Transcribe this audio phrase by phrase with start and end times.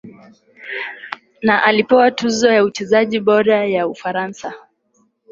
[1.43, 4.53] Na alipewa tuzo ya mchezaji bora wa Ufaransa